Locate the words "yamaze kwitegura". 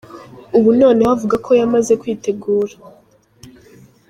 1.59-2.75